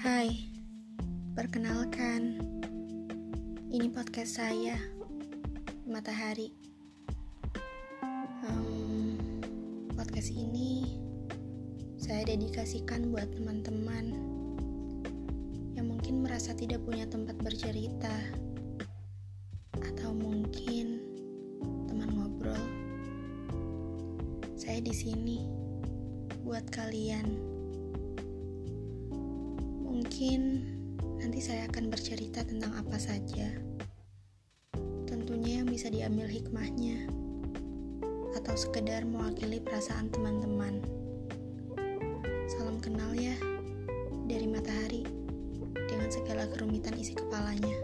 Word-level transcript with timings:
Hai, 0.00 0.48
perkenalkan, 1.36 2.40
ini 3.68 3.92
podcast 3.92 4.40
saya, 4.40 4.80
Matahari. 5.84 6.56
Um, 8.48 9.20
podcast 9.92 10.32
ini 10.32 10.96
saya 12.00 12.24
dedikasikan 12.24 13.12
buat 13.12 13.28
teman-teman 13.28 14.16
yang 15.76 15.92
mungkin 15.92 16.24
merasa 16.24 16.56
tidak 16.56 16.80
punya 16.88 17.04
tempat 17.04 17.36
bercerita, 17.36 18.16
atau 19.84 20.16
mungkin 20.16 21.04
teman 21.84 22.08
ngobrol. 22.16 22.64
Saya 24.56 24.80
di 24.80 24.96
sini 24.96 25.44
buat 26.40 26.64
kalian 26.72 27.59
Mungkin 30.20 30.60
nanti 31.16 31.40
saya 31.40 31.64
akan 31.64 31.88
bercerita 31.88 32.44
tentang 32.44 32.76
apa 32.76 33.00
saja. 33.00 33.56
Tentunya 35.08 35.64
yang 35.64 35.68
bisa 35.72 35.88
diambil 35.88 36.28
hikmahnya 36.28 37.08
atau 38.36 38.52
sekedar 38.52 39.08
mewakili 39.08 39.64
perasaan 39.64 40.12
teman-teman. 40.12 40.84
Salam 42.52 42.84
kenal 42.84 43.16
ya 43.16 43.32
dari 44.28 44.44
matahari 44.44 45.08
dengan 45.88 46.12
segala 46.12 46.44
kerumitan 46.52 47.00
isi 47.00 47.16
kepalanya. 47.16 47.80